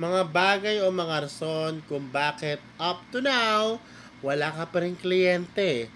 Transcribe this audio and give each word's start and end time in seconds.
mga 0.00 0.32
bagay 0.32 0.76
o 0.80 0.88
mga 0.88 1.28
rason 1.28 1.84
kung 1.84 2.08
bakit 2.08 2.56
up 2.80 3.04
to 3.12 3.20
now, 3.20 3.76
wala 4.24 4.48
ka 4.48 4.64
pa 4.72 4.80
rin 4.80 4.96
kliyente. 4.96 5.92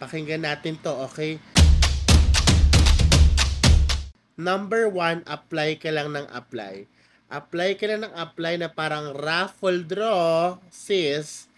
Pakinggan 0.00 0.48
natin 0.48 0.80
to, 0.80 0.88
okay? 1.04 1.36
Number 4.40 4.88
one, 4.88 5.20
apply 5.28 5.76
ka 5.76 5.92
lang 5.92 6.16
ng 6.16 6.32
apply. 6.32 6.88
Apply 7.28 7.76
ka 7.76 7.92
lang 7.92 8.08
ng 8.08 8.16
apply 8.16 8.56
na 8.56 8.72
parang 8.72 9.12
raffle 9.12 9.84
draw, 9.84 10.56
sis, 10.72 11.51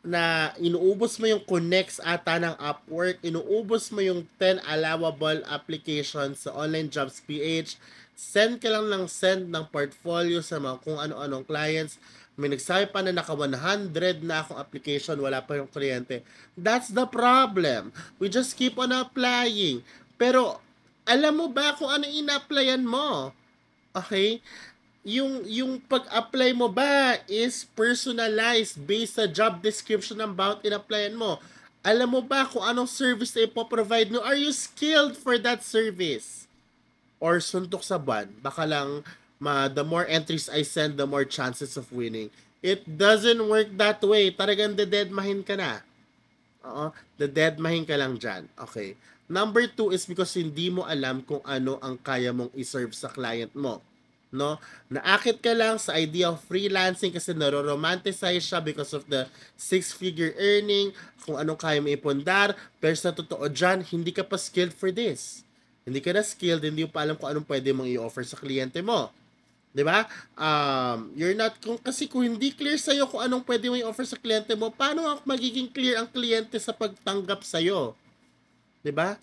na 0.00 0.56
inuubos 0.56 1.20
mo 1.20 1.28
yung 1.28 1.44
connects 1.44 2.00
ata 2.00 2.40
ng 2.40 2.56
Upwork, 2.56 3.20
inuubos 3.20 3.92
mo 3.92 4.00
yung 4.00 4.24
10 4.40 4.64
allowable 4.64 5.44
applications 5.44 6.48
sa 6.48 6.56
Online 6.56 6.88
Jobs 6.88 7.20
PH, 7.28 7.76
send 8.16 8.60
ka 8.60 8.72
lang 8.72 8.88
ng 8.88 9.04
send 9.08 9.52
ng 9.52 9.64
portfolio 9.68 10.40
sa 10.40 10.56
mga 10.56 10.80
kung 10.80 10.96
ano-anong 10.96 11.44
clients. 11.44 12.00
May 12.40 12.48
nagsabi 12.48 12.88
pa 12.88 13.04
na 13.04 13.12
naka 13.12 13.36
100 13.36 14.24
na 14.24 14.40
akong 14.40 14.56
application, 14.56 15.20
wala 15.20 15.44
pa 15.44 15.60
yung 15.60 15.68
kliyente. 15.68 16.24
That's 16.56 16.88
the 16.88 17.04
problem. 17.04 17.92
We 18.16 18.32
just 18.32 18.56
keep 18.56 18.80
on 18.80 18.96
applying. 18.96 19.84
Pero, 20.16 20.64
alam 21.04 21.36
mo 21.36 21.52
ba 21.52 21.76
kung 21.76 21.92
ano 21.92 22.08
ina-applyan 22.08 22.80
mo? 22.88 23.36
Okay? 23.92 24.40
Yung, 25.00 25.44
yung 25.48 25.80
pag-apply 25.80 26.52
mo 26.52 26.68
ba 26.68 27.16
is 27.24 27.64
personalized 27.72 28.76
based 28.84 29.16
sa 29.16 29.24
job 29.24 29.64
description 29.64 30.20
ng 30.20 30.32
about 30.36 30.60
in-applyan 30.60 31.16
mo? 31.16 31.40
Alam 31.80 32.20
mo 32.20 32.20
ba 32.20 32.44
kung 32.44 32.60
anong 32.60 32.88
service 32.88 33.32
na 33.32 33.48
ipoprovide 33.48 34.12
mo? 34.12 34.20
Are 34.20 34.36
you 34.36 34.52
skilled 34.52 35.16
for 35.16 35.40
that 35.40 35.64
service? 35.64 36.40
or 37.20 37.38
suntok 37.38 37.84
sa 37.84 38.00
buwan, 38.00 38.32
baka 38.40 38.64
lang 38.64 39.04
ma, 39.36 39.68
the 39.68 39.84
more 39.84 40.08
entries 40.08 40.48
I 40.48 40.64
send, 40.64 40.96
the 40.96 41.06
more 41.06 41.28
chances 41.28 41.76
of 41.76 41.92
winning. 41.92 42.32
It 42.64 42.84
doesn't 42.84 43.40
work 43.40 43.72
that 43.80 44.00
way. 44.04 44.32
Talagang 44.32 44.76
the-deadmahin 44.76 45.44
ka 45.44 45.56
na. 45.56 45.80
Oo, 46.64 46.92
the-deadmahin 47.16 47.88
ka 47.88 47.96
lang 47.96 48.20
dyan. 48.20 48.48
Okay. 48.68 48.96
Number 49.30 49.64
two 49.64 49.94
is 49.94 50.04
because 50.04 50.34
hindi 50.36 50.68
mo 50.68 50.84
alam 50.84 51.24
kung 51.24 51.40
ano 51.46 51.80
ang 51.80 51.96
kaya 51.96 52.34
mong 52.34 52.52
iserve 52.52 52.92
sa 52.92 53.08
client 53.08 53.54
mo. 53.56 53.80
No? 54.30 54.62
Naakit 54.86 55.42
ka 55.42 55.50
lang 55.50 55.78
sa 55.82 55.98
idea 55.98 56.30
of 56.30 56.38
freelancing 56.46 57.10
kasi 57.10 57.34
naro-romanticize 57.34 58.46
siya 58.46 58.62
because 58.62 58.94
of 58.94 59.02
the 59.10 59.26
six-figure 59.58 60.38
earning, 60.38 60.94
kung 61.26 61.34
anong 61.34 61.58
kaya 61.58 61.82
mo 61.82 61.90
ipundar, 61.90 62.54
pero 62.78 62.94
sa 62.94 63.10
totoo 63.10 63.50
dyan, 63.50 63.82
hindi 63.90 64.14
ka 64.14 64.22
pa 64.22 64.38
skilled 64.38 64.72
for 64.72 64.94
this 64.94 65.42
hindi 65.90 66.00
ka 66.04 66.12
na 66.12 66.22
skilled, 66.22 66.62
hindi 66.62 66.84
mo 66.84 66.90
pa 66.92 67.02
alam 67.04 67.16
kung 67.16 67.26
anong 67.26 67.48
pwede 67.48 67.72
mong 67.72 67.88
i-offer 67.88 68.22
sa 68.22 68.36
kliyente 68.36 68.78
mo. 68.84 69.08
'Di 69.74 69.82
ba? 69.86 70.04
Um, 70.34 71.14
you're 71.18 71.34
not 71.34 71.56
kung 71.62 71.82
kasi 71.82 72.10
kung 72.10 72.26
hindi 72.26 72.52
clear 72.52 72.76
sa 72.76 72.94
iyo 72.94 73.10
kung 73.10 73.22
anong 73.22 73.46
pwede 73.46 73.70
mong 73.70 73.82
i-offer 73.82 74.06
sa 74.06 74.18
kliyente 74.18 74.52
mo, 74.58 74.68
paano 74.70 75.02
magiging 75.26 75.70
clear 75.70 75.98
ang 75.98 76.10
kliyente 76.10 76.58
sa 76.62 76.70
pagtanggap 76.70 77.40
sa 77.46 77.62
iyo? 77.62 77.96
'Di 78.84 78.92
ba? 78.92 79.16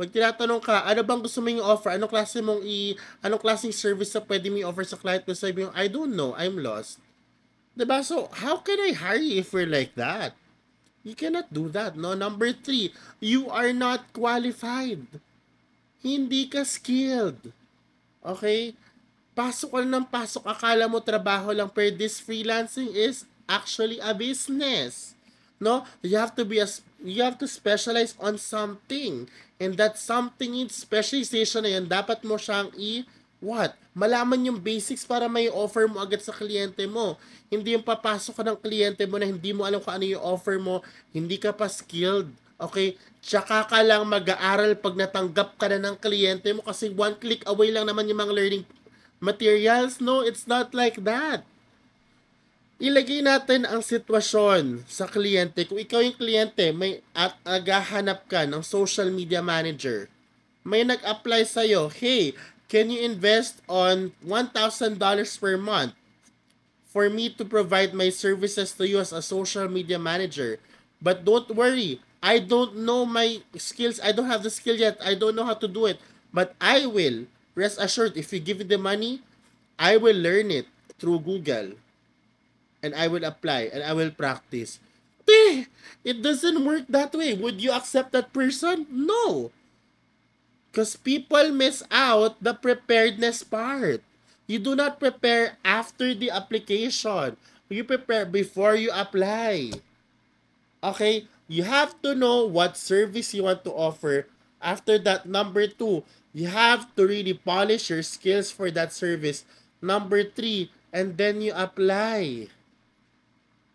Pag 0.00 0.08
tinatanong 0.08 0.64
ka, 0.64 0.88
ano 0.88 1.04
bang 1.04 1.20
gusto 1.20 1.44
mong 1.44 1.60
i-offer? 1.60 1.90
Anong 1.92 2.08
klase 2.08 2.40
mong 2.40 2.64
i 2.64 2.96
anong 3.20 3.42
klaseng 3.44 3.76
service 3.76 4.16
na 4.16 4.24
pwede 4.24 4.48
mong 4.48 4.64
i-offer 4.64 4.86
sa 4.88 4.96
client 4.96 5.28
mo? 5.28 5.36
Sabi 5.36 5.68
mo, 5.68 5.70
I 5.76 5.92
don't 5.92 6.16
know, 6.16 6.32
I'm 6.40 6.56
lost. 6.56 6.96
'Di 7.76 7.84
ba? 7.84 8.00
So, 8.00 8.32
how 8.32 8.64
can 8.64 8.80
I 8.80 8.96
hire 8.96 9.20
you 9.20 9.44
if 9.44 9.52
we're 9.52 9.68
like 9.68 9.92
that? 10.00 10.32
You 11.04 11.12
cannot 11.12 11.52
do 11.52 11.68
that, 11.76 12.00
no? 12.00 12.16
Number 12.16 12.48
three, 12.56 12.96
you 13.20 13.52
are 13.52 13.76
not 13.76 14.08
qualified 14.16 15.20
hindi 16.00 16.48
ka 16.48 16.64
skilled. 16.64 17.52
Okay? 18.24 18.72
Pasok 19.36 19.80
ka 19.80 19.80
ng 19.84 20.08
pasok, 20.08 20.44
akala 20.48 20.88
mo 20.88 21.00
trabaho 21.00 21.52
lang, 21.54 21.68
pero 21.70 21.92
this 21.92 22.20
freelancing 22.20 22.92
is 22.92 23.24
actually 23.48 24.00
a 24.00 24.12
business. 24.12 25.14
No? 25.60 25.84
You 26.00 26.16
have 26.16 26.34
to 26.36 26.44
be 26.44 26.60
a, 26.60 26.68
you 27.04 27.24
have 27.24 27.36
to 27.40 27.48
specialize 27.48 28.16
on 28.20 28.36
something. 28.36 29.28
And 29.60 29.76
that 29.76 30.00
something 30.00 30.56
in 30.56 30.72
specialization 30.72 31.64
na 31.64 31.76
yan, 31.76 31.86
dapat 31.88 32.24
mo 32.24 32.40
siyang 32.40 32.72
i- 32.76 33.04
what? 33.40 33.76
Malaman 33.92 34.48
yung 34.48 34.60
basics 34.60 35.04
para 35.04 35.28
may 35.28 35.50
offer 35.52 35.84
mo 35.84 36.00
agad 36.00 36.22
sa 36.24 36.32
kliyente 36.32 36.86
mo. 36.88 37.20
Hindi 37.50 37.74
yung 37.76 37.84
papasok 37.84 38.40
ka 38.40 38.42
ng 38.46 38.58
kliyente 38.60 39.04
mo 39.04 39.20
na 39.20 39.26
hindi 39.28 39.50
mo 39.52 39.66
alam 39.66 39.82
kung 39.82 39.96
ano 39.96 40.06
yung 40.06 40.24
offer 40.24 40.56
mo, 40.56 40.80
hindi 41.12 41.36
ka 41.36 41.52
pa 41.52 41.68
skilled 41.68 42.30
Okay? 42.60 43.00
Tsaka 43.24 43.64
ka 43.64 43.80
lang 43.80 44.04
mag-aaral 44.04 44.76
pag 44.76 44.94
natanggap 44.94 45.56
ka 45.56 45.66
na 45.72 45.80
ng 45.80 45.96
kliyente 45.96 46.52
mo 46.52 46.60
kasi 46.60 46.92
one 46.92 47.16
click 47.16 47.40
away 47.48 47.72
lang 47.72 47.88
naman 47.88 48.04
yung 48.04 48.20
mga 48.20 48.36
learning 48.36 48.64
materials. 49.16 49.98
No, 49.98 50.20
it's 50.20 50.44
not 50.44 50.76
like 50.76 51.00
that. 51.08 51.48
Ilagay 52.80 53.20
natin 53.20 53.68
ang 53.68 53.84
sitwasyon 53.84 54.88
sa 54.88 55.04
kliyente. 55.04 55.68
Kung 55.68 55.76
ikaw 55.76 56.00
yung 56.00 56.16
kliyente, 56.16 56.72
may 56.72 57.04
at 57.12 57.36
agahanap 57.44 58.24
ka 58.24 58.48
ng 58.48 58.64
social 58.64 59.12
media 59.12 59.44
manager. 59.44 60.08
May 60.64 60.88
nag-apply 60.88 61.44
sa'yo, 61.44 61.92
hey, 61.92 62.32
can 62.72 62.88
you 62.88 63.04
invest 63.04 63.60
on 63.68 64.16
$1,000 64.24 64.96
per 65.36 65.60
month 65.60 65.92
for 66.88 67.12
me 67.12 67.28
to 67.28 67.44
provide 67.44 67.92
my 67.92 68.08
services 68.08 68.72
to 68.72 68.88
you 68.88 68.96
as 68.96 69.12
a 69.12 69.20
social 69.20 69.68
media 69.68 70.00
manager? 70.00 70.56
But 71.04 71.28
don't 71.28 71.52
worry, 71.52 72.00
I 72.24 72.40
don't 72.40 72.80
know 72.80 73.04
my 73.04 73.44
skills. 73.60 74.00
I 74.00 74.16
don't 74.16 74.32
have 74.32 74.40
the 74.40 74.48
skill 74.48 74.80
yet. 74.80 74.96
I 75.04 75.20
don't 75.20 75.36
know 75.36 75.44
how 75.44 75.60
to 75.60 75.68
do 75.68 75.84
it. 75.84 76.00
But 76.32 76.56
I 76.56 76.88
will. 76.88 77.28
Rest 77.52 77.76
assured, 77.76 78.16
if 78.16 78.32
you 78.32 78.40
give 78.40 78.64
me 78.64 78.64
the 78.64 78.80
money, 78.80 79.20
I 79.76 80.00
will 80.00 80.16
learn 80.16 80.48
it 80.48 80.64
through 80.96 81.28
Google. 81.28 81.76
And 82.82 82.94
I 82.94 83.08
will 83.08 83.24
apply 83.24 83.68
and 83.72 83.82
I 83.84 83.92
will 83.92 84.10
practice. 84.10 84.80
Eh, 85.28 85.64
it 86.02 86.22
doesn't 86.22 86.64
work 86.64 86.88
that 86.88 87.14
way. 87.14 87.34
Would 87.34 87.60
you 87.60 87.72
accept 87.72 88.12
that 88.12 88.32
person? 88.32 88.86
No. 88.90 89.52
Because 90.70 90.96
people 90.96 91.50
miss 91.52 91.82
out 91.90 92.42
the 92.42 92.54
preparedness 92.54 93.42
part. 93.42 94.02
You 94.46 94.58
do 94.58 94.74
not 94.74 94.98
prepare 94.98 95.58
after 95.64 96.14
the 96.14 96.30
application. 96.30 97.36
You 97.68 97.84
prepare 97.84 98.26
before 98.26 98.74
you 98.74 98.90
apply. 98.90 99.78
Okay? 100.82 101.28
you 101.50 101.66
have 101.66 101.98
to 101.98 102.14
know 102.14 102.46
what 102.46 102.78
service 102.78 103.34
you 103.34 103.42
want 103.42 103.66
to 103.66 103.74
offer. 103.74 104.30
After 104.62 105.02
that, 105.02 105.26
number 105.26 105.66
two, 105.66 106.06
you 106.30 106.46
have 106.46 106.86
to 106.94 107.02
really 107.02 107.34
polish 107.34 107.90
your 107.90 108.06
skills 108.06 108.54
for 108.54 108.70
that 108.70 108.94
service. 108.94 109.42
Number 109.82 110.22
three, 110.22 110.70
and 110.94 111.18
then 111.18 111.42
you 111.42 111.50
apply. 111.50 112.46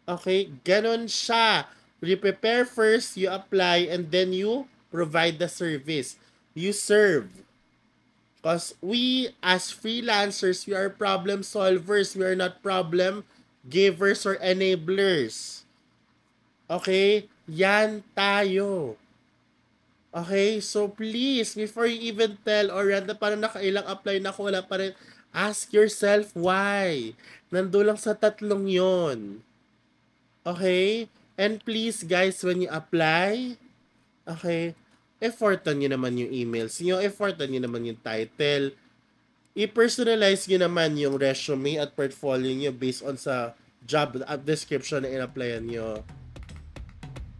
Okay? 0.05 0.53
Ganon 0.61 1.09
siya. 1.09 1.65
You 2.05 2.21
prepare 2.21 2.69
first, 2.69 3.17
you 3.17 3.33
apply, 3.33 3.89
and 3.89 4.13
then 4.13 4.29
you 4.29 4.69
provide 4.93 5.41
the 5.41 5.49
service. 5.49 6.21
You 6.53 6.69
serve. 6.69 7.33
Because 8.37 8.77
we, 8.77 9.33
as 9.41 9.73
freelancers, 9.73 10.69
we 10.69 10.77
are 10.77 10.93
problem 10.93 11.41
solvers. 11.41 12.13
We 12.13 12.29
are 12.29 12.37
not 12.37 12.61
problem 12.61 13.25
givers 13.65 14.21
or 14.21 14.37
enablers. 14.37 15.65
Okay? 16.69 17.25
Yan 17.49 18.05
tayo. 18.13 19.01
Okay? 20.13 20.61
So, 20.61 20.93
please, 20.93 21.57
before 21.57 21.89
you 21.89 22.13
even 22.13 22.37
tell 22.45 22.69
or 22.69 22.85
na 23.01 23.17
parang 23.17 23.41
nakailang 23.41 23.89
apply 23.89 24.21
na 24.21 24.29
ako, 24.29 24.53
wala 24.53 24.61
pa 24.61 24.77
rin, 24.77 24.93
ask 25.33 25.73
yourself 25.73 26.29
why. 26.37 27.17
Nando 27.49 27.81
lang 27.81 27.97
sa 27.97 28.13
tatlong 28.13 28.69
yon. 28.69 29.41
Okay? 30.45 31.09
And 31.35 31.59
please, 31.59 32.05
guys, 32.07 32.39
when 32.45 32.63
you 32.63 32.71
apply, 32.71 33.59
okay, 34.23 34.77
effortan 35.19 35.83
nyo 35.83 35.97
naman 35.97 36.15
yung 36.15 36.31
emails 36.31 36.79
nyo, 36.79 37.01
effortan 37.01 37.51
nyo 37.51 37.65
naman 37.67 37.83
yung 37.83 37.99
title, 37.99 38.71
i-personalize 39.57 40.47
nyo 40.47 40.69
naman 40.69 40.95
yung 40.95 41.19
resume 41.19 41.81
at 41.81 41.91
portfolio 41.91 42.51
nyo 42.55 42.71
based 42.71 43.03
on 43.03 43.19
sa 43.19 43.55
job 43.83 44.15
description 44.43 45.03
na 45.03 45.11
in-applyan 45.11 45.63
nyo 45.67 46.03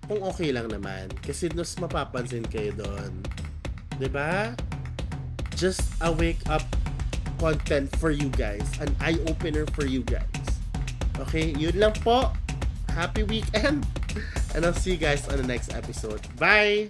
kung 0.06 0.22
okay 0.22 0.54
lang 0.54 0.69
naman. 0.69 1.10
Kasi 1.25 1.50
mas 1.58 1.74
mapapansin 1.81 2.46
kayo 2.46 2.72
doon. 2.78 3.12
ba? 3.25 3.98
Diba? 3.98 4.34
Just 5.56 5.88
a 6.04 6.12
wake 6.12 6.44
up 6.51 6.63
content 7.40 7.90
for 7.98 8.12
you 8.12 8.30
guys. 8.36 8.66
An 8.84 8.92
eye-opener 9.01 9.66
for 9.74 9.88
you 9.88 10.06
guys. 10.06 10.46
Okay, 11.25 11.56
yun 11.56 11.75
lang 11.80 11.96
po. 12.04 12.31
Happy 12.96 13.24
weekend. 13.24 13.86
And 14.56 14.66
I'll 14.66 14.74
see 14.74 14.92
you 14.92 14.98
guys 14.98 15.28
on 15.28 15.36
the 15.36 15.44
next 15.44 15.74
episode. 15.74 16.22
Bye! 16.38 16.90